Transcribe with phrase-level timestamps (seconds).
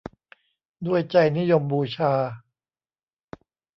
[0.85, 2.13] ด้วยใจนิยมบูชา